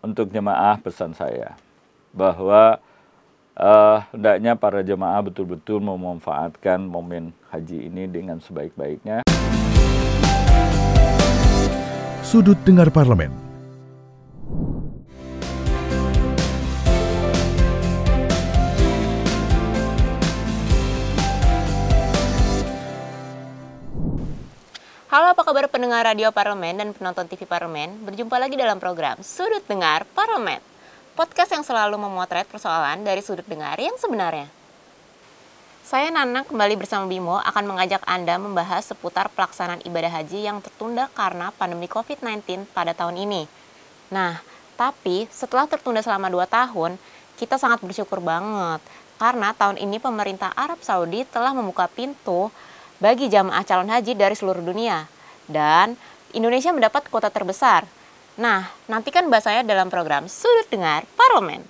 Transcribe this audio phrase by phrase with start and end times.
[0.00, 1.52] untuk jemaah pesan saya
[2.16, 2.80] bahwa
[3.52, 9.20] uh, hendaknya para jemaah betul-betul memanfaatkan momen haji ini dengan sebaik-baiknya.
[12.24, 13.51] Sudut Dengar Parlemen
[25.12, 28.00] Halo apa kabar pendengar radio Parlemen dan penonton TV Parlemen?
[28.08, 30.56] Berjumpa lagi dalam program Sudut Dengar Parlemen.
[31.12, 34.48] Podcast yang selalu memotret persoalan dari sudut dengar yang sebenarnya.
[35.84, 41.12] Saya Nana kembali bersama Bimo akan mengajak Anda membahas seputar pelaksanaan ibadah haji yang tertunda
[41.12, 43.44] karena pandemi COVID-19 pada tahun ini.
[44.16, 44.40] Nah,
[44.80, 46.96] tapi setelah tertunda selama 2 tahun,
[47.36, 48.80] kita sangat bersyukur banget.
[49.20, 52.48] Karena tahun ini pemerintah Arab Saudi telah membuka pintu
[53.02, 55.10] bagi jamaah calon haji dari seluruh dunia.
[55.50, 55.98] Dan
[56.30, 57.82] Indonesia mendapat kuota terbesar.
[58.38, 61.66] Nah, nantikan bahasanya dalam program Sudut Dengar Parlemen.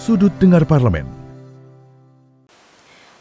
[0.00, 1.04] Sudut Dengar Parlemen.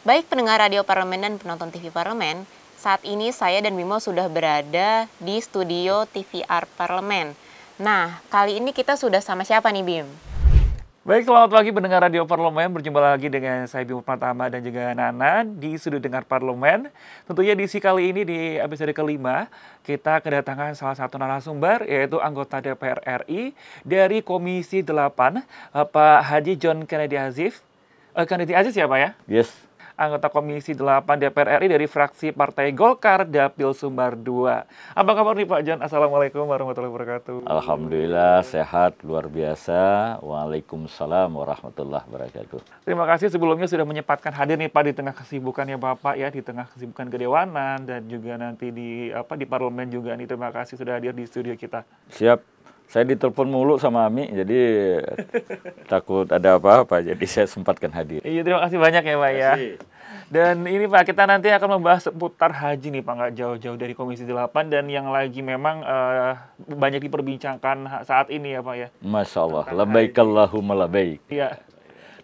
[0.08, 2.48] Baik pendengar radio Parlemen dan penonton TV Parlemen,
[2.80, 7.36] saat ini saya dan Bimo sudah berada di studio TVR Parlemen.
[7.84, 10.29] Nah, kali ini kita sudah sama siapa nih Bim?
[11.10, 12.70] Baik, selamat pagi pendengar Radio Parlemen.
[12.70, 16.86] Berjumpa lagi dengan saya Bimo Pratama dan juga Nana di Sudut Dengar Parlemen.
[17.26, 19.50] Tentunya di si kali ini di episode kelima,
[19.82, 26.86] kita kedatangan salah satu narasumber yaitu anggota DPR RI dari Komisi 8, Pak Haji John
[26.86, 27.58] Kennedy Aziz.
[28.14, 29.10] Uh, Kennedy Aziz ya Pak ya?
[29.26, 29.50] Yes,
[30.00, 34.96] anggota Komisi 8 DPR RI dari fraksi Partai Golkar Dapil Sumbar 2.
[34.96, 35.80] Apa kabar nih Pak Jan?
[35.84, 37.44] Assalamualaikum warahmatullahi wabarakatuh.
[37.44, 40.16] Alhamdulillah sehat luar biasa.
[40.24, 42.88] Waalaikumsalam warahmatullahi wabarakatuh.
[42.88, 46.72] Terima kasih sebelumnya sudah menyempatkan hadir nih Pak di tengah kesibukannya Bapak ya, di tengah
[46.72, 50.32] kesibukan kedewanan dan juga nanti di apa di parlemen juga nih.
[50.32, 51.84] Terima kasih sudah hadir di studio kita.
[52.08, 52.59] Siap.
[52.90, 54.58] Saya ditelepon mulu sama Ami, jadi
[55.86, 58.18] takut ada apa-apa, jadi saya sempatkan hadir.
[58.26, 59.52] Iya, terima kasih banyak ya Pak ya.
[60.26, 64.26] Dan ini Pak, kita nanti akan membahas seputar haji nih Pak, nggak jauh-jauh dari Komisi
[64.26, 66.34] 8 dan yang lagi memang uh,
[66.66, 68.88] banyak diperbincangkan saat ini ya Pak ya.
[69.06, 71.22] Masya Allah, labaik Allahumma labaik.
[71.30, 71.62] Iya.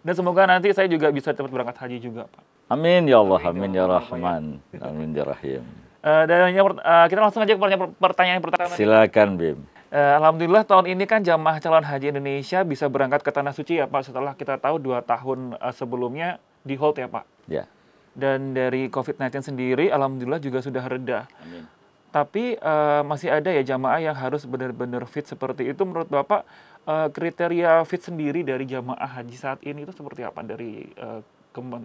[0.01, 2.41] Dan semoga nanti saya juga bisa cepat berangkat haji juga Pak.
[2.73, 5.61] Amin ya Allah, amin ya Rahman, amin ya Rahim.
[6.01, 7.61] Uh, dan yang, uh, kita langsung aja ke
[8.01, 8.73] pertanyaan pertama.
[8.73, 9.75] Silakan Bim.
[9.95, 13.88] Uh, Alhamdulillah tahun ini kan jamaah calon haji Indonesia bisa berangkat ke Tanah Suci ya
[13.88, 16.35] Pak setelah kita tahu dua tahun uh, sebelumnya
[16.67, 17.23] di hold ya Pak.
[17.47, 17.63] Ya.
[18.11, 21.31] Dan dari COVID-19 sendiri Alhamdulillah juga sudah reda.
[21.39, 21.63] Amin.
[22.11, 25.88] Tapi uh, masih ada ya jamaah yang harus benar-benar fit seperti itu.
[25.88, 26.44] Menurut Bapak
[26.84, 31.23] uh, kriteria fit sendiri dari jamaah haji saat ini itu seperti apa dari uh,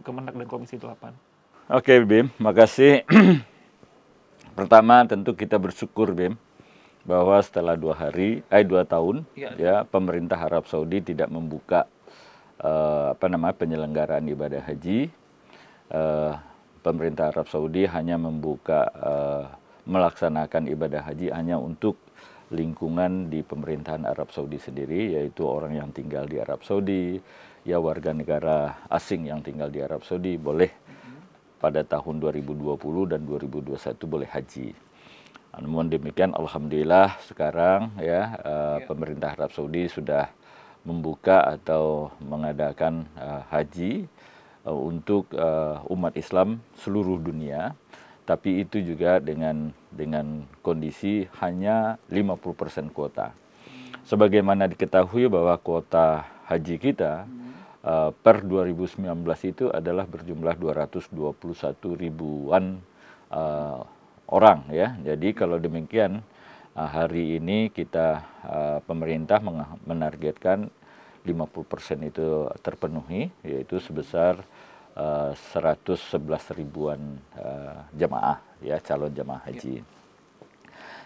[0.02, 1.78] Kemenag dan Komisi 8?
[1.78, 3.06] Oke Bim, makasih.
[4.58, 6.34] Pertama tentu kita bersyukur Bim
[7.04, 11.88] bahwa setelah dua hari, eh dua tahun, ya, ya pemerintah Arab Saudi tidak membuka
[12.60, 15.08] uh, apa namanya penyelenggaraan ibadah haji.
[15.90, 16.38] Uh,
[16.80, 19.44] pemerintah Arab Saudi hanya membuka uh,
[19.88, 21.98] melaksanakan ibadah haji hanya untuk
[22.50, 27.18] lingkungan di pemerintahan Arab Saudi sendiri, yaitu orang yang tinggal di Arab Saudi,
[27.62, 30.70] ya warga negara asing yang tinggal di Arab Saudi boleh
[31.60, 33.76] pada tahun 2020 dan 2021
[34.08, 34.68] boleh haji.
[35.58, 40.30] Namun demikian, alhamdulillah sekarang ya, uh, ya pemerintah Arab Saudi sudah
[40.86, 44.06] membuka atau mengadakan uh, haji
[44.62, 47.74] uh, untuk uh, umat Islam seluruh dunia.
[48.22, 53.34] Tapi itu juga dengan dengan kondisi hanya 50% kuota.
[54.06, 57.26] Sebagaimana diketahui bahwa kuota haji kita
[57.82, 59.02] uh, per 2019
[59.50, 61.10] itu adalah berjumlah 221
[61.98, 62.78] ribuan
[63.34, 63.82] uh,
[64.30, 64.96] orang ya.
[65.02, 66.22] Jadi kalau demikian
[66.78, 69.42] uh, hari ini kita uh, pemerintah
[69.84, 70.70] menargetkan
[71.26, 74.40] 50% itu terpenuhi yaitu sebesar
[74.96, 76.16] uh, 111
[76.56, 79.82] ribuan uh, jemaah ya calon jemaah haji.
[79.82, 79.84] Ya.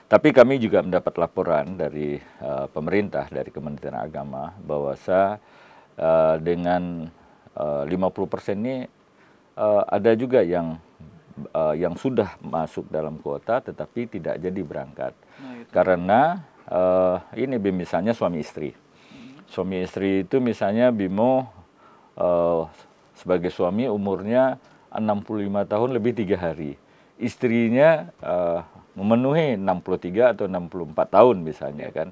[0.04, 7.08] Tapi kami juga mendapat laporan dari uh, pemerintah dari Kementerian Agama bahwa uh, dengan
[7.56, 8.84] uh, 50% ini
[9.56, 10.76] uh, ada juga yang
[11.54, 15.12] uh, yang sudah masuk dalam kuota tetapi tidak jadi berangkat.
[15.40, 16.20] Nah, karena
[16.70, 18.72] uh, ini misalnya suami istri.
[18.74, 19.42] Hmm.
[19.46, 21.46] suami istri itu misalnya Bimo
[22.18, 22.66] uh,
[23.14, 24.58] sebagai suami umurnya
[24.94, 26.78] 65 tahun lebih tiga hari.
[27.18, 28.62] Istrinya uh,
[28.94, 31.94] memenuhi 63 atau 64 tahun misalnya ya.
[31.94, 32.08] kan.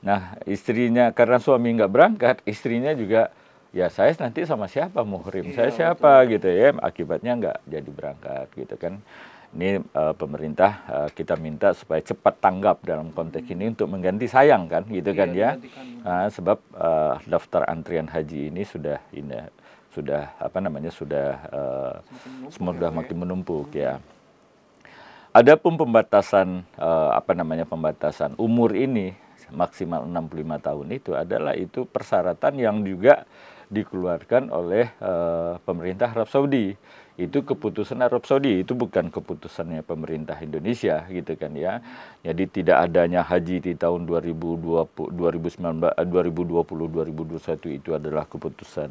[0.00, 3.34] Nah istrinya karena suami nggak berangkat istrinya juga
[3.70, 6.30] ya saya nanti sama siapa muhrim, iya, saya siapa betul.
[6.38, 8.94] gitu ya, akibatnya nggak jadi berangkat gitu kan.
[9.50, 14.70] ini uh, pemerintah uh, kita minta supaya cepat tanggap dalam konteks ini untuk mengganti sayang
[14.70, 19.34] kan gitu kan iya, ya uh, sebab uh, daftar antrian haji ini sudah ini
[19.90, 21.94] sudah apa namanya sudah uh,
[22.54, 23.98] sudah makin menumpuk ya.
[25.30, 29.14] Adapun pembatasan uh, apa namanya pembatasan umur ini
[29.50, 33.26] maksimal 65 tahun itu adalah itu persyaratan yang juga
[33.70, 36.74] dikeluarkan oleh uh, pemerintah Arab Saudi.
[37.14, 41.78] Itu keputusan Arab Saudi, itu bukan keputusannya pemerintah Indonesia gitu kan ya.
[42.26, 48.90] Jadi tidak adanya haji di tahun 2020 2019 2020 2021 itu adalah keputusan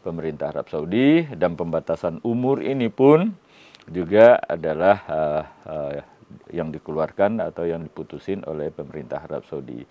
[0.00, 3.36] pemerintah Arab Saudi dan pembatasan umur ini pun
[3.90, 5.92] juga adalah uh, uh,
[6.48, 9.84] yang dikeluarkan atau yang diputusin oleh pemerintah Arab Saudi.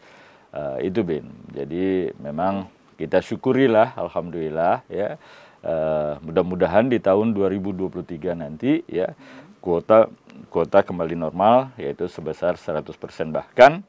[0.54, 1.26] Uh, itu bin.
[1.50, 2.70] Jadi memang
[3.04, 5.20] kita syukurilah, alhamdulillah ya.
[5.64, 9.16] Uh, mudah-mudahan di tahun 2023 nanti ya
[9.64, 10.12] kuota
[10.52, 12.84] kuota kembali normal yaitu sebesar 100%
[13.32, 13.80] bahkan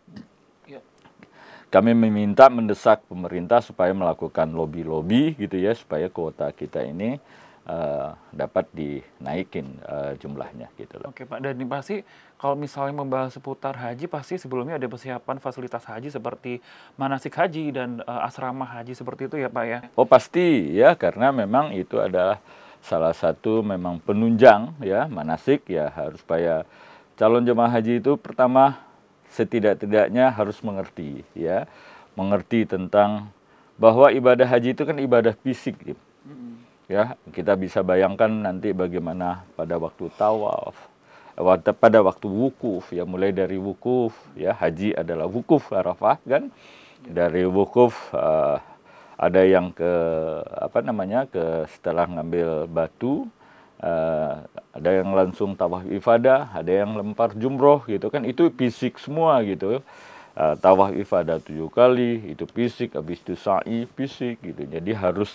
[0.70, 0.78] ya.
[1.74, 7.18] kami meminta mendesak pemerintah supaya melakukan lobby-lobby gitu ya supaya kuota kita ini
[7.68, 11.12] uh, dapat dinaikin uh, jumlahnya gitu loh.
[11.12, 12.00] Oke Pak, dan ini pasti
[12.36, 16.60] kalau misalnya membahas seputar haji pasti sebelumnya ada persiapan fasilitas haji seperti
[17.00, 19.78] manasik haji dan uh, asrama haji seperti itu ya Pak ya?
[19.96, 22.40] Oh pasti ya karena memang itu adalah
[22.84, 26.68] salah satu memang penunjang ya manasik ya harus supaya
[27.16, 28.76] calon jemaah haji itu pertama
[29.32, 31.64] setidak-tidaknya harus mengerti ya
[32.12, 33.32] mengerti tentang
[33.74, 36.02] bahwa ibadah haji itu kan ibadah fisik gitu.
[36.84, 40.76] Ya kita bisa bayangkan nanti bagaimana pada waktu tawaf
[41.80, 42.92] pada waktu wukuf.
[42.92, 46.52] Ya mulai dari wukuf ya haji adalah wukuf arafah kan?
[47.04, 48.60] Dari wukuf uh,
[49.16, 49.92] ada yang ke
[50.44, 53.26] apa namanya ke setelah ngambil batu
[53.80, 54.44] uh,
[54.74, 58.28] ada yang langsung tawaf ifadah ada yang lempar jumroh gitu kan?
[58.28, 59.80] Itu fisik semua gitu.
[60.34, 64.68] Uh, tawaf ifadah tujuh kali itu fisik habis itu sa'i fisik gitu.
[64.68, 65.30] Jadi harus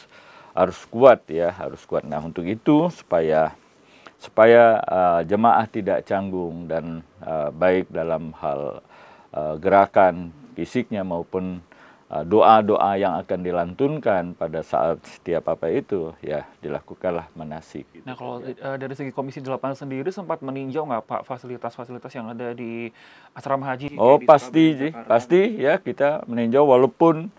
[0.59, 2.03] harus kuat ya, harus kuat.
[2.03, 3.56] Nah, untuk itu supaya
[4.19, 8.83] supaya uh, jemaah tidak canggung dan uh, baik dalam hal
[9.31, 11.63] uh, gerakan fisiknya maupun
[12.09, 17.85] doa-doa uh, yang akan dilantunkan pada saat setiap apa itu ya dilakukanlah manasik.
[18.01, 22.57] Nah kalau uh, dari segi Komisi 8 sendiri sempat meninjau nggak Pak fasilitas-fasilitas yang ada
[22.57, 22.89] di
[23.38, 23.94] asrama haji?
[23.95, 27.29] Oh pasti, pasti ya kita meninjau walaupun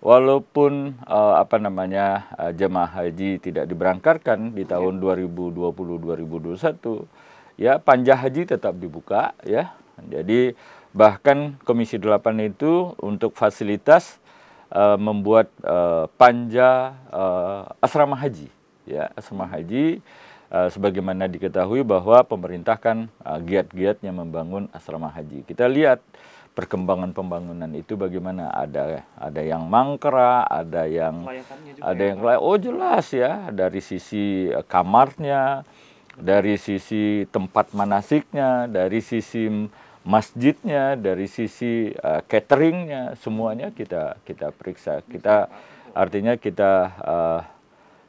[0.00, 8.48] walaupun uh, apa namanya uh, jemaah haji tidak diberangkatkan di tahun 2020-2021 ya panja haji
[8.48, 9.76] tetap dibuka ya.
[10.00, 10.56] Jadi
[10.96, 14.16] bahkan Komisi 8 itu untuk fasilitas
[14.72, 18.48] uh, membuat uh, panja uh, asrama haji
[18.88, 20.00] ya asrama haji
[20.48, 25.44] uh, sebagaimana diketahui bahwa pemerintah kan uh, giat-giatnya membangun asrama haji.
[25.44, 26.00] Kita lihat
[26.54, 31.22] perkembangan pembangunan itu bagaimana ada ada yang mangkrak ada yang
[31.78, 35.62] ada ya, yang lain oh jelas ya dari sisi eh, kamarnya
[36.18, 39.46] dari sisi tempat manasiknya dari sisi
[40.00, 45.52] masjidnya dari sisi uh, cateringnya semuanya kita kita periksa kita
[45.92, 46.72] artinya kita
[47.04, 47.40] uh,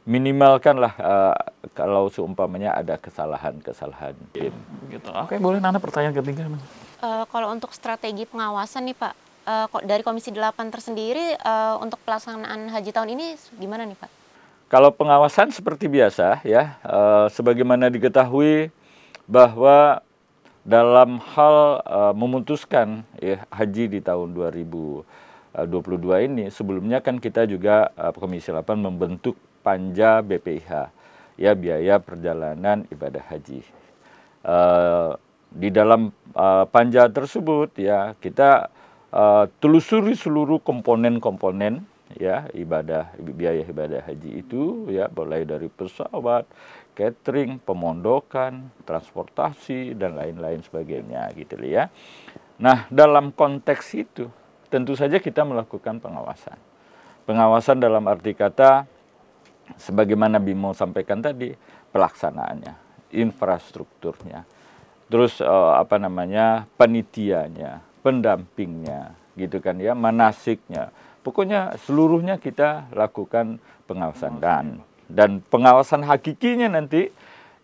[0.08, 1.36] minimalkan lah uh,
[1.78, 4.18] kalau seumpamanya ada kesalahan-kesalahan.
[4.34, 5.08] Gitu.
[5.14, 6.50] Oke, boleh Nana pertanyaan ketiga
[7.02, 9.14] uh, kalau untuk strategi pengawasan nih Pak,
[9.50, 14.10] uh, dari Komisi 8 tersendiri uh, untuk pelaksanaan haji tahun ini gimana nih Pak?
[14.72, 18.72] Kalau pengawasan seperti biasa ya, uh, sebagaimana diketahui
[19.28, 20.00] bahwa
[20.64, 28.54] dalam hal uh, memutuskan ya, haji di tahun 2022 ini, sebelumnya kan kita juga Komisi
[28.54, 30.72] 8 membentuk panja BPIH,
[31.36, 33.66] ya biaya perjalanan ibadah haji.
[34.42, 35.20] Uh,
[35.52, 38.72] di dalam uh, panja tersebut ya kita
[39.12, 41.84] uh, telusuri seluruh komponen-komponen
[42.16, 46.48] ya ibadah biaya ibadah haji itu ya mulai dari pesawat,
[46.96, 51.88] catering, pemondokan, transportasi dan lain-lain sebagainya gitu ya.
[52.60, 54.28] Nah, dalam konteks itu
[54.68, 56.60] tentu saja kita melakukan pengawasan.
[57.24, 58.88] Pengawasan dalam arti kata
[59.80, 61.56] sebagaimana Bimo sampaikan tadi,
[61.96, 62.76] pelaksanaannya,
[63.16, 64.61] infrastrukturnya
[65.12, 70.96] terus uh, apa namanya penitianya, pendampingnya, gitu kan ya, manasiknya.
[71.22, 74.40] Pokoknya seluruhnya kita lakukan pengawasan.
[74.40, 74.66] Dan
[75.12, 77.12] dan pengawasan hakikinya nanti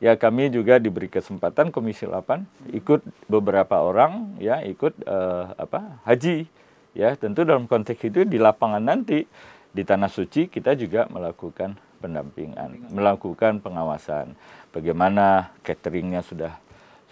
[0.04, 3.01] ya kami juga diberi kesempatan Komisi 8 ikut
[3.32, 6.46] beberapa orang ya ikut uh, apa haji.
[6.92, 9.24] Ya tentu dalam konteks itu di lapangan nanti
[9.72, 14.38] di tanah suci kita juga melakukan pendampingan melakukan pengawasan.
[14.70, 16.54] Bagaimana cateringnya sudah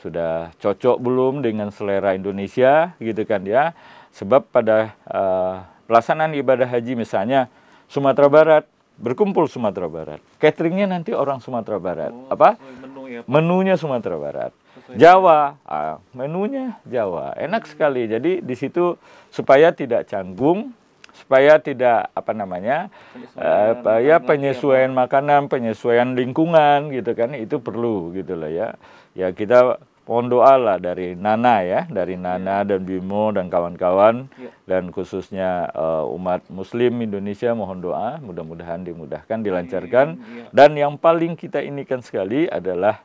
[0.06, 3.74] sudah cocok belum dengan selera Indonesia gitu kan ya.
[4.14, 7.50] Sebab pada uh, pelaksanaan ibadah haji misalnya
[7.90, 8.64] Sumatera Barat
[8.96, 10.22] berkumpul Sumatera Barat.
[10.40, 12.14] Cateringnya nanti orang Sumatera Barat.
[12.14, 12.56] Oh, Apa?
[12.56, 13.20] Menu ya.
[13.26, 13.28] Pak.
[13.28, 14.52] Menunya Sumatera Barat.
[14.76, 17.36] Sesuai Jawa, ah, menunya Jawa.
[17.36, 18.08] Enak sekali.
[18.08, 18.96] Jadi di situ
[19.32, 20.72] supaya tidak canggung,
[21.16, 22.92] supaya tidak apa namanya,
[23.40, 28.68] eh, apa ya penyesuaian makanan, penyesuaian lingkungan gitu kan itu perlu gitu lah ya.
[29.16, 34.50] Ya kita mohon doa lah dari Nana ya, dari Nana dan Bimo dan kawan-kawan Iya.
[34.70, 40.46] dan khususnya eh, umat Muslim Indonesia mohon doa mudah-mudahan dimudahkan, dilancarkan Iya.
[40.54, 43.02] dan yang paling kita inikan sekali adalah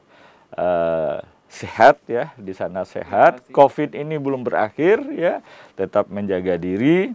[0.55, 1.19] eh,
[1.51, 3.43] sehat ya di sana sehat.
[3.51, 5.43] Covid ini belum berakhir ya,
[5.75, 7.11] tetap menjaga diri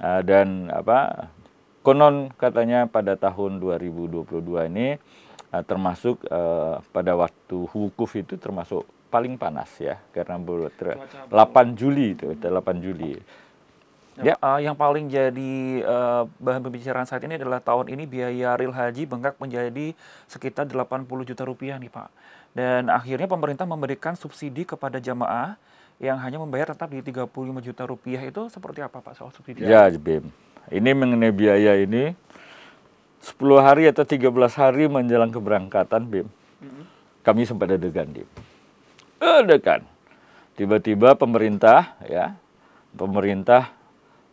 [0.00, 1.30] eh, dan apa
[1.86, 4.26] konon katanya pada tahun 2022
[4.74, 4.98] ini
[5.66, 11.78] termasuk eh, pada waktu wukuf itu termasuk paling panas ya karena ber- ter- Cuaca 8
[11.78, 13.16] Juli itu 8 Juli.
[14.16, 14.32] Ya.
[14.32, 19.04] eh, yang paling jadi eh, bahan pembicaraan saat ini adalah tahun ini biaya real haji
[19.04, 19.92] bengkak menjadi
[20.24, 22.08] sekitar 80 juta rupiah nih Pak.
[22.56, 25.60] Dan akhirnya pemerintah memberikan subsidi kepada jamaah
[26.00, 27.28] yang hanya membayar tetap di 35
[27.60, 29.64] juta rupiah itu seperti apa Pak soal subsidi?
[29.64, 30.28] Ya, Bim.
[30.72, 32.16] Ini mengenai biaya ini
[33.26, 36.30] 10 hari atau 13 hari menjelang keberangkatan, Bim.
[37.26, 38.28] Kami sempat deg-degan, Bim.
[39.18, 39.82] Deg-degan.
[40.54, 42.38] Tiba-tiba pemerintah ya,
[42.94, 43.74] pemerintah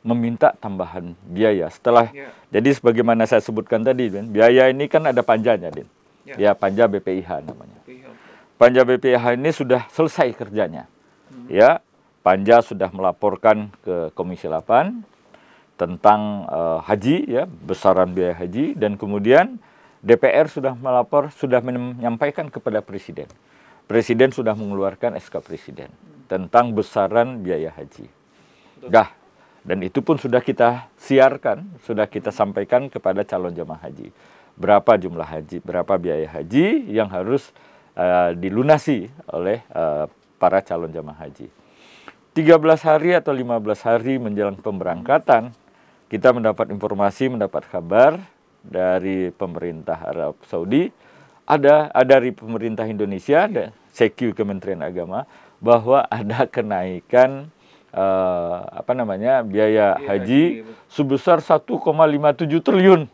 [0.06, 1.74] meminta tambahan biaya.
[1.74, 2.30] Setelah Ya.
[2.54, 5.90] jadi sebagaimana saya sebutkan tadi, biaya ini kan ada panjanya, Bim.
[6.24, 6.36] Ya.
[6.38, 7.82] Ya, panja BPIH namanya.
[7.90, 8.14] Iya.
[8.56, 10.86] Panja BPIH ini sudah selesai kerjanya.
[11.50, 11.82] Ya,
[12.24, 15.04] Panja sudah melaporkan ke Komisi 8
[15.76, 19.58] tentang eh, haji ya, besaran biaya haji dan kemudian
[20.04, 23.32] DPR sudah melapor sudah menyampaikan kepada presiden.
[23.88, 25.92] Presiden sudah mengeluarkan SK presiden
[26.28, 28.08] tentang besaran biaya haji.
[28.88, 29.12] Dah.
[29.64, 34.12] Dan itu pun sudah kita siarkan, sudah kita sampaikan kepada calon jemaah haji.
[34.60, 37.48] Berapa jumlah haji, berapa biaya haji yang harus
[37.96, 41.48] eh, dilunasi oleh eh, para calon jemaah haji.
[42.36, 45.56] 13 hari atau 15 hari menjelang pemberangkatan,
[46.14, 48.22] kita mendapat informasi, mendapat kabar
[48.62, 50.94] dari pemerintah Arab Saudi,
[51.50, 55.26] ada ada dari pemerintah Indonesia dan CQ Kementerian Agama
[55.58, 57.50] bahwa ada kenaikan
[57.90, 61.82] eh, apa namanya biaya haji haji, sebesar 1,57
[62.62, 63.10] triliun.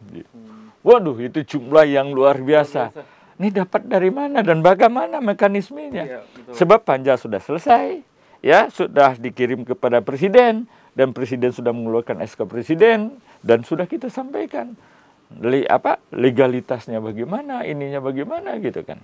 [0.84, 2.92] Waduh, itu jumlah yang luar biasa.
[3.40, 6.04] Ini dapat dari mana dan bagaimana mekanismenya?
[6.04, 6.52] Iya, betul.
[6.52, 8.04] Sebab panja sudah selesai,
[8.44, 10.68] ya sudah dikirim kepada presiden
[10.98, 14.78] dan presiden sudah mengeluarkan SK presiden dan sudah kita sampaikan
[15.30, 18.98] Le, apa legalitasnya bagaimana, ininya bagaimana gitu kan.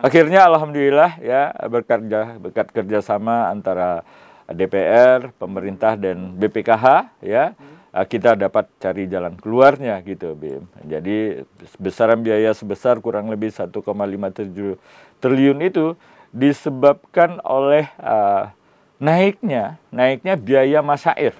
[0.00, 2.00] Akhirnya alhamdulillah ya berkat
[2.40, 4.00] berkat kerjasama antara
[4.48, 7.52] DPR, pemerintah dan BPKH ya
[7.92, 10.64] eh, kita dapat cari jalan keluarnya gitu Bim.
[10.88, 11.44] Jadi
[11.76, 13.76] besaran biaya sebesar kurang lebih 1,57
[15.20, 15.92] triliun itu
[16.32, 18.44] disebabkan oleh eh,
[19.00, 21.34] naiknya naiknya biaya masair.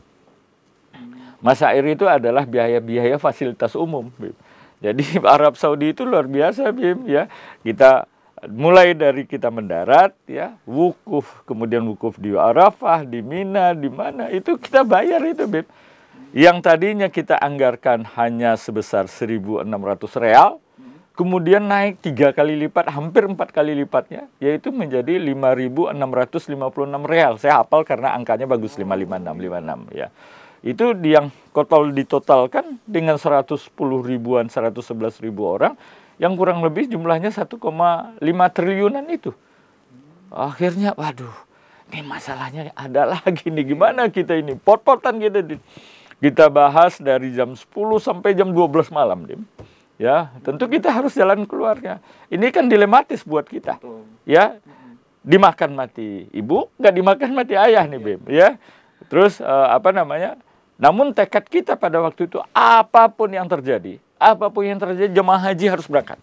[1.40, 4.12] Masair itu adalah biaya-biaya fasilitas umum.
[4.20, 4.36] Bim.
[4.80, 7.28] Jadi Arab Saudi itu luar biasa, Bim ya.
[7.64, 8.04] Kita
[8.48, 14.56] mulai dari kita mendarat ya, wukuf, kemudian wukuf di Arafah, di Mina, di mana itu
[14.56, 15.64] kita bayar itu, Bim.
[16.30, 19.66] Yang tadinya kita anggarkan hanya sebesar 1.600
[20.22, 20.62] real,
[21.20, 26.48] kemudian naik tiga kali lipat, hampir empat kali lipatnya, yaitu menjadi 5.656
[27.04, 27.36] real.
[27.36, 30.08] Saya hafal karena angkanya bagus 556, 56 ya.
[30.64, 33.68] Itu yang total ditotalkan dengan 110
[34.00, 35.76] ribuan 111 ribu orang
[36.16, 37.60] yang kurang lebih jumlahnya 1,5
[38.56, 39.36] triliunan itu.
[40.32, 41.36] Akhirnya waduh
[41.92, 43.76] ini masalahnya ada lagi nih.
[43.76, 44.56] Gimana kita ini?
[44.56, 45.44] Pot-potan kita
[46.20, 47.68] kita bahas dari jam 10
[48.00, 49.44] sampai jam 12 malam Dim.
[50.00, 52.00] Ya tentu kita harus jalan keluarnya.
[52.32, 53.76] Ini kan dilematis buat kita.
[53.76, 54.08] Betul.
[54.24, 54.56] ya
[55.20, 58.56] dimakan mati ibu nggak dimakan mati ayah nih Bim ya.
[59.12, 60.40] Terus eh, apa namanya?
[60.80, 65.52] Namun tekad kita pada waktu itu apa pun yang terjadi apa pun yang terjadi jemaah
[65.52, 66.16] haji harus berangkat.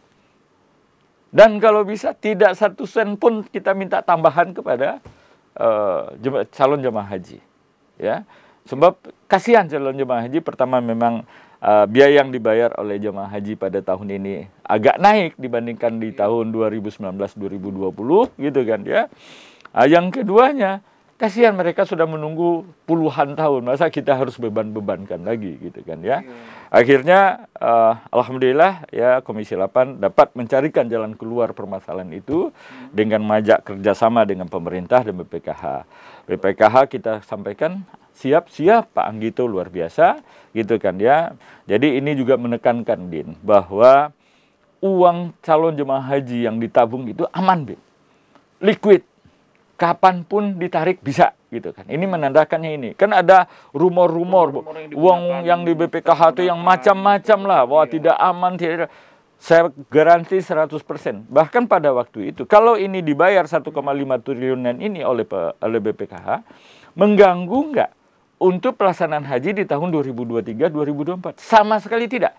[1.30, 4.98] Dan kalau bisa tidak satu sen pun kita minta tambahan kepada
[6.22, 7.42] jema- calon jemaah haji
[7.98, 8.22] ya.
[8.70, 11.26] Sebab kasihan calon jemaah haji pertama memang
[11.62, 16.52] eh, biaya yang dibayar oleh jemaah haji pada tahun ini agak naik dibandingkan di tahun
[16.54, 19.08] 2019 2020 gitu kan ya.
[19.72, 20.82] Ah, yang keduanya
[21.18, 26.22] kasihan mereka sudah menunggu puluhan tahun masa kita harus beban-bebankan lagi gitu kan ya.
[26.70, 32.54] Akhirnya uh, alhamdulillah ya Komisi 8 dapat mencarikan jalan keluar permasalahan itu
[32.94, 35.90] dengan majak kerjasama dengan pemerintah dan BPKH
[36.30, 37.82] BPKH kita sampaikan
[38.18, 40.20] siap-siap Pak Anggito luar biasa
[40.58, 41.38] gitu kan ya
[41.70, 44.10] jadi ini juga menekankan Din bahwa
[44.80, 47.80] uang calon jemaah haji yang ditabung itu aman, Bin.
[48.62, 49.04] Liquid.
[49.78, 51.86] Kapan pun ditarik bisa gitu kan.
[51.86, 52.90] Ini menandakannya ini.
[52.98, 53.46] Kan ada
[53.78, 57.62] rumor-rumor uang yang di BPKH itu yang macam-macam lah.
[57.70, 57.94] Bahwa iya.
[57.94, 58.90] tidak aman, tidak
[59.38, 61.30] saya garansi 100%.
[61.30, 63.70] Bahkan pada waktu itu, kalau ini dibayar 1,5
[64.26, 65.30] triliunan ini oleh
[65.62, 66.42] oleh BPKH,
[66.98, 67.92] mengganggu nggak
[68.38, 71.38] untuk pelaksanaan haji di tahun 2023-2024?
[71.42, 72.38] Sama sekali tidak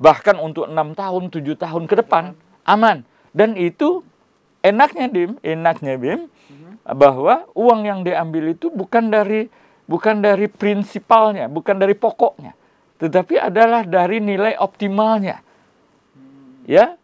[0.00, 2.34] bahkan untuk enam tahun, tujuh tahun ke depan
[2.64, 3.04] aman.
[3.34, 4.02] Dan itu
[4.64, 6.20] enaknya Dim, enaknya Bim,
[6.84, 9.48] bahwa uang yang diambil itu bukan dari
[9.84, 12.56] bukan dari prinsipalnya, bukan dari pokoknya,
[12.96, 15.44] tetapi adalah dari nilai optimalnya.
[16.64, 16.96] Ya,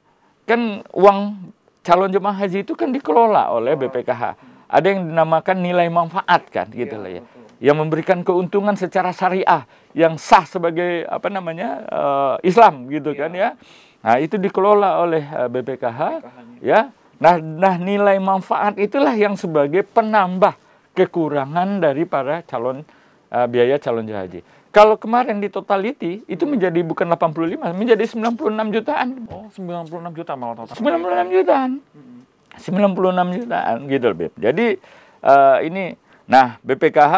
[0.48, 1.52] kan uang
[1.84, 4.48] calon jemaah haji itu kan dikelola oleh BPKH.
[4.70, 7.22] Ada yang dinamakan nilai manfaat kan, gitu lah ya.
[7.60, 13.52] Yang memberikan keuntungan secara syariah yang sah sebagai apa namanya uh, Islam gitu kan ya.
[14.00, 16.00] Nah itu dikelola oleh uh, eh, BPKH
[16.64, 16.88] ya.
[17.20, 20.56] Nah, nah nilai manfaat itulah yang sebagai penambah
[20.96, 22.80] kekurangan dari para calon
[23.28, 24.40] uh, biaya calon haji.
[24.70, 29.08] Kalau kemarin di totality itu menjadi bukan 85, menjadi 96 jutaan.
[29.26, 30.78] Oh, 96 juta malah total.
[30.78, 31.70] 96 jutaan.
[32.54, 34.32] 96 jutaan gitu Beb.
[34.38, 34.66] Jadi
[35.26, 35.98] uh, ini
[36.30, 37.14] nah BPKH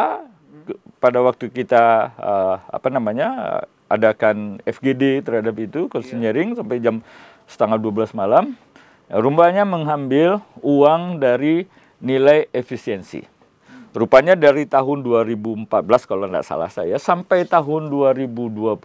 [1.03, 3.61] pada waktu kita uh, apa namanya
[3.93, 6.59] adakan FGD terhadap itu konseling yeah.
[6.59, 7.05] sampai jam
[7.45, 8.57] setengah 12 malam
[9.13, 11.69] rupanya mengambil uang dari
[12.01, 13.33] nilai efisiensi
[13.93, 15.69] rupanya dari tahun 2014
[16.09, 18.81] kalau tidak salah saya sampai tahun 2022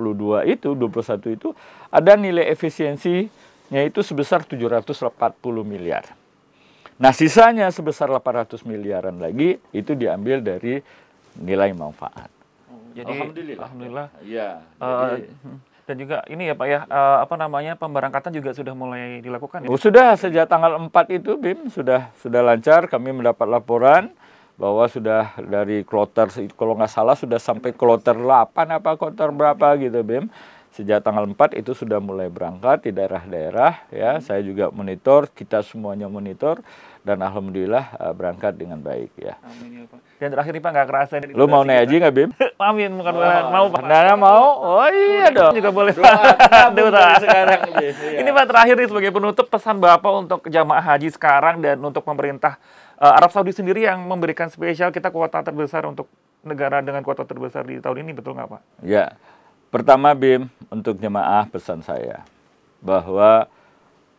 [0.51, 1.49] itu 21 itu
[1.87, 5.15] ada nilai efisiensinya itu sebesar 740
[5.63, 6.03] miliar.
[6.97, 10.81] Nah, sisanya sebesar 800 miliaran lagi itu diambil dari
[11.39, 12.29] nilai manfaat.
[12.97, 13.65] Jadi alhamdulillah.
[13.65, 14.07] Alhamdulillah.
[14.25, 14.49] Ya.
[14.81, 15.21] Uh, jadi,
[15.87, 19.71] dan juga ini ya Pak ya uh, apa namanya pemberangkatan juga sudah mulai dilakukan ya?
[19.71, 24.11] Oh, sudah sejak tanggal 4 itu BIM sudah sudah lancar kami mendapat laporan
[24.59, 26.27] bahwa sudah dari kloter
[26.59, 30.27] kalau nggak salah sudah sampai kloter 8 apa kloter berapa gitu BIM
[30.75, 36.11] sejak tanggal 4 itu sudah mulai berangkat di daerah-daerah ya saya juga monitor kita semuanya
[36.11, 36.59] monitor
[37.07, 39.39] dan alhamdulillah uh, berangkat dengan baik ya.
[39.39, 39.99] Amin ya Pak.
[40.19, 42.29] Dan terakhir nih Pak nggak kerasa Lu mau naik haji nggak Bim?
[42.67, 43.81] Amin bukan oh, mau Pak.
[43.87, 44.45] Nana mau?
[44.59, 45.55] Oh iya dong.
[45.55, 46.75] Juga boleh Pak.
[46.75, 47.91] Doa sekarang iya.
[48.19, 52.59] Ini Pak terakhir nih sebagai penutup pesan Bapak untuk jamaah haji sekarang dan untuk pemerintah
[52.99, 56.11] uh, Arab Saudi sendiri yang memberikan spesial kita kuota terbesar untuk
[56.43, 58.61] negara dengan kuota terbesar di tahun ini betul nggak Pak?
[58.83, 59.15] Ya.
[59.71, 62.23] Pertama Bim untuk jemaah pesan saya
[62.83, 63.47] bahwa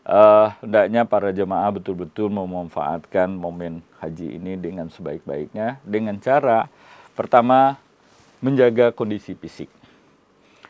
[0.09, 6.67] uh, hendaknya para jemaah betul-betul memanfaatkan momen haji ini dengan sebaik-baiknya dengan cara
[7.13, 7.77] pertama
[8.41, 9.69] menjaga kondisi fisik.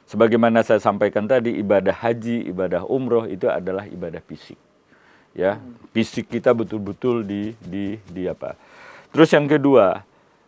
[0.09, 4.57] Sebagaimana saya sampaikan tadi, ibadah haji, ibadah umroh itu adalah ibadah fisik.
[5.37, 5.61] Ya,
[5.93, 8.57] fisik kita betul-betul di di di apa?
[9.13, 10.01] Terus yang kedua,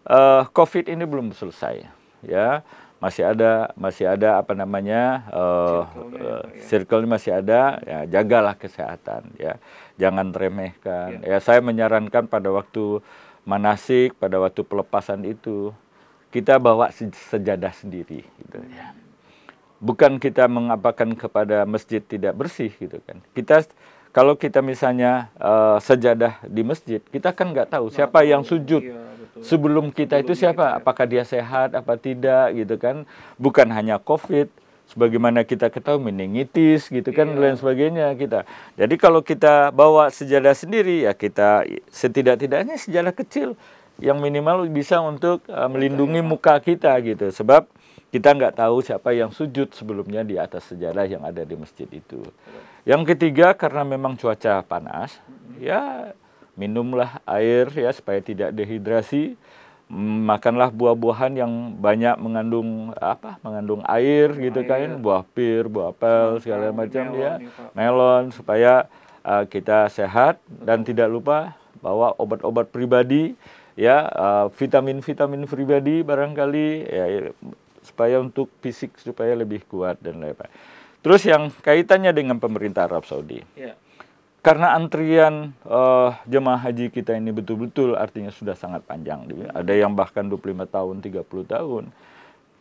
[0.08, 1.84] uh, COVID ini belum selesai.
[2.24, 2.64] Ya,
[3.00, 5.88] masih ada masih ada apa namanya uh,
[6.20, 9.56] uh, circle masih ada ya jagalah kesehatan ya.
[9.96, 11.24] Jangan remehkan.
[11.24, 11.36] Ya.
[11.36, 13.00] ya saya menyarankan pada waktu
[13.48, 15.72] manasik pada waktu pelepasan itu
[16.28, 18.92] kita bawa sejadah sendiri gitu ya.
[19.80, 23.24] Bukan kita mengapakan kepada masjid tidak bersih gitu kan.
[23.32, 23.64] Kita
[24.12, 28.82] kalau kita misalnya uh, sejadah di masjid kita kan nggak tahu siapa yang sujud
[29.36, 30.78] iya sebelum kita itu siapa?
[30.78, 33.08] Apakah dia sehat apa tidak gitu kan?
[33.38, 34.50] Bukan hanya COVID,
[34.90, 37.38] sebagaimana kita ketahui meningitis gitu kan iya.
[37.38, 38.42] lain sebagainya kita.
[38.74, 41.62] Jadi kalau kita bawa sejadah sendiri ya kita
[41.94, 43.54] setidak-tidaknya sejadah kecil
[44.02, 47.30] yang minimal bisa untuk uh, melindungi muka kita gitu.
[47.30, 47.70] Sebab
[48.10, 52.18] kita nggak tahu siapa yang sujud sebelumnya di atas sejadah yang ada di masjid itu.
[52.82, 55.22] Yang ketiga karena memang cuaca panas,
[55.62, 56.10] ya
[56.60, 59.40] minumlah air ya supaya tidak dehidrasi
[60.30, 65.00] makanlah buah-buahan yang banyak mengandung apa mengandung air gitu kan air.
[65.00, 68.72] buah pir buah apel segala macam melon, ya, ya melon supaya
[69.24, 73.34] uh, kita sehat dan tidak lupa bawa obat-obat pribadi
[73.74, 77.04] ya uh, vitamin-vitamin pribadi barangkali ya
[77.82, 80.52] supaya untuk fisik supaya lebih kuat dan lain-lain.
[81.00, 83.40] Terus yang kaitannya dengan pemerintah Arab Saudi.
[83.56, 83.74] Ya
[84.40, 89.28] karena antrian uh, jemaah haji kita ini betul-betul artinya sudah sangat panjang.
[89.52, 91.84] Ada yang bahkan 25 tahun, 30 tahun.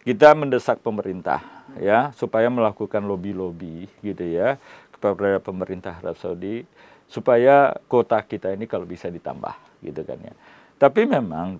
[0.03, 1.39] Kita mendesak pemerintah
[1.79, 4.59] ya supaya melakukan lobby-lobby gitu ya
[4.95, 6.67] kepada pemerintah Arab Saudi
[7.07, 10.35] supaya kota kita ini kalau bisa ditambah gitu kan ya.
[10.79, 11.59] Tapi memang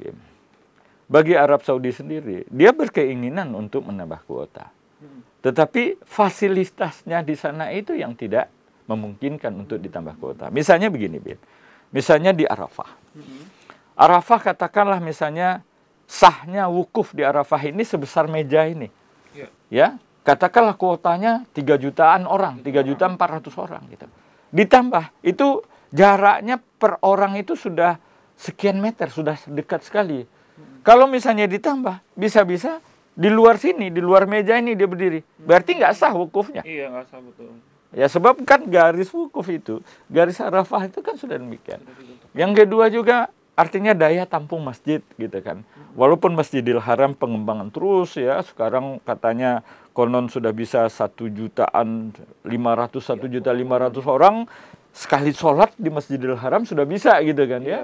[1.07, 4.71] bagi Arab Saudi sendiri dia berkeinginan untuk menambah kuota.
[5.39, 8.51] Tetapi fasilitasnya di sana itu yang tidak
[8.89, 10.49] memungkinkan untuk ditambah kuota.
[10.49, 11.37] Misalnya begini, Bin.
[11.93, 12.89] Misalnya di Arafah.
[13.93, 15.61] Arafah katakanlah misalnya
[16.09, 18.89] sahnya wukuf di Arafah ini sebesar meja ini.
[19.37, 19.87] Ya, ya
[20.25, 24.05] katakanlah kuotanya 3 jutaan orang, 3 juta 400 orang gitu.
[24.49, 25.61] Ditambah itu
[25.93, 28.01] jaraknya per orang itu sudah
[28.33, 30.25] sekian meter, sudah dekat sekali.
[30.81, 32.81] Kalau misalnya ditambah, bisa-bisa
[33.13, 35.19] di luar sini, di luar meja ini dia berdiri.
[35.43, 36.63] Berarti nggak sah wukufnya.
[36.63, 37.51] Iya, nggak sah betul.
[37.89, 39.81] Ya sebab kan garis wukuf itu,
[40.13, 41.81] garis Arafah itu kan sudah demikian.
[42.37, 45.65] Yang kedua juga artinya daya tampung masjid gitu kan.
[45.97, 52.15] Walaupun Masjidil Haram pengembangan terus ya, sekarang katanya konon sudah bisa satu jutaan
[52.47, 54.47] lima ratus satu juta lima ratus orang
[54.95, 57.83] sekali sholat di Masjidil Haram sudah bisa gitu kan ya.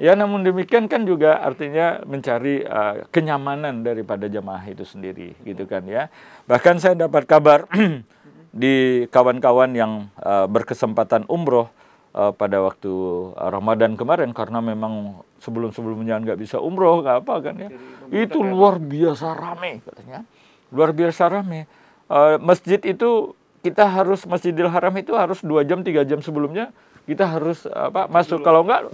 [0.00, 5.84] Ya namun demikian kan juga artinya mencari uh, kenyamanan daripada jamaah itu sendiri gitu kan
[5.84, 6.08] ya.
[6.48, 7.68] Bahkan saya dapat kabar
[8.50, 11.70] di kawan-kawan yang uh, berkesempatan umroh
[12.14, 12.90] uh, pada waktu
[13.38, 14.34] Ramadan kemarin.
[14.34, 17.70] Karena memang sebelum-sebelumnya nggak bisa umroh nggak apa kan ya.
[18.10, 20.26] Itu luar biasa rame katanya.
[20.74, 21.66] Luar biasa rame.
[22.10, 26.72] Uh, masjid itu kita harus Masjidil Haram itu harus dua jam tiga jam sebelumnya
[27.04, 28.40] kita harus apa masuk.
[28.40, 28.88] kalau nggak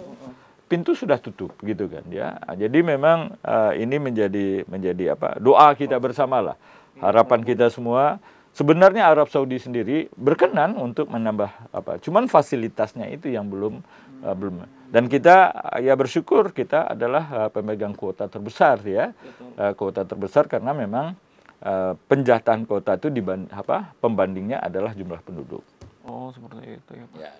[0.66, 2.36] pintu sudah tutup gitu kan ya.
[2.58, 6.56] Jadi memang uh, ini menjadi menjadi apa doa kita bersama lah
[6.98, 8.18] harapan kita semua
[8.56, 13.84] Sebenarnya Arab Saudi sendiri berkenan untuk menambah apa, cuman fasilitasnya itu yang belum
[14.24, 14.64] uh, belum.
[14.88, 15.52] Dan kita
[15.84, 19.12] ya bersyukur kita adalah uh, pemegang kuota terbesar ya,
[19.60, 21.12] uh, kuota terbesar karena memang
[21.60, 25.60] uh, penjatahan kuota itu diband, apa pembandingnya adalah jumlah penduduk.
[26.08, 27.18] Oh seperti itu ya Pak.
[27.20, 27.32] Ya.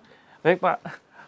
[0.45, 0.77] Baik Pak.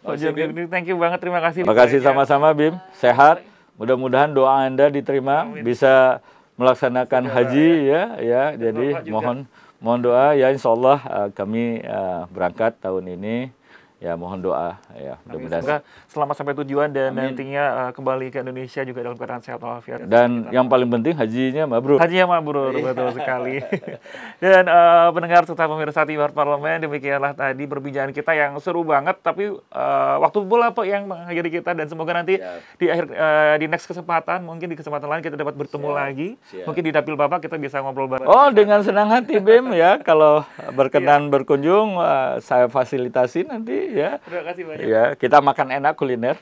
[0.06, 1.66] Pak Jody, thank you banget, terima kasih.
[1.66, 3.42] Terima kasih sama-sama Bim, sehat.
[3.82, 5.66] Mudah-mudahan doa anda diterima, Amin.
[5.66, 6.22] bisa
[6.62, 8.44] melaksanakan haji ya, ya.
[8.54, 9.50] Jadi mohon
[9.80, 13.52] mohon doa ya insya Allah uh, kami uh, berangkat tahun ini
[14.00, 17.36] ya mohon doa ya mudah-mudahan selamat sampai tujuan dan Amin.
[17.36, 20.56] nantinya uh, kembali ke Indonesia juga dalam keadaan sehat walafiat dan Kita.
[20.56, 22.96] yang paling penting hajinya mabrur hajinya mabrur iya.
[22.96, 23.60] betul sekali
[24.44, 29.52] dan uh, pendengar serta pemirsa Timur Parlemen demikianlah tadi perbincangan kita yang seru banget tapi
[29.52, 32.80] uh, waktu bola apa yang mengakhiri kita dan semoga nanti Siap.
[32.80, 36.00] di akhir uh, di next kesempatan mungkin di kesempatan lain kita dapat bertemu Siap.
[36.00, 36.66] lagi Siap.
[36.72, 40.48] mungkin di dapil bapak kita bisa ngobrol bareng oh dengan senang hati Bim ya kalau
[40.72, 41.32] berkenan iya.
[41.36, 44.22] berkunjung uh, saya fasilitasi nanti ya.
[44.22, 44.86] Terima kasih banyak.
[44.86, 46.38] Ya, kita makan enak kuliner.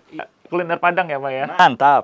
[0.48, 1.46] Kuliner Padang ya, Pak ya.
[1.60, 2.04] Mantap.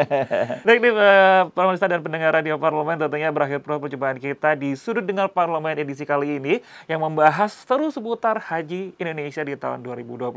[0.66, 5.28] Baik nih, uh, pemirsa dan pendengar Radio Parlemen, tentunya berakhir perjumpaan kita di Sudut Dengar
[5.28, 10.32] Parlemen edisi kali ini yang membahas seru seputar Haji Indonesia di tahun 2022.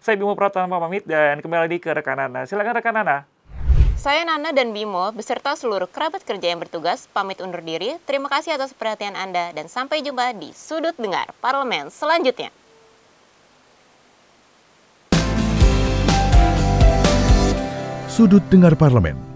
[0.00, 2.48] Saya Bimo Pratama pamit dan kembali ke rekan Nana.
[2.48, 3.28] Silakan rekan Nana.
[4.00, 8.00] Saya Nana dan Bimo beserta seluruh kerabat kerja yang bertugas pamit undur diri.
[8.08, 12.48] Terima kasih atas perhatian Anda dan sampai jumpa di Sudut Dengar Parlemen selanjutnya.
[18.20, 19.29] Sudut Dengar Parlemen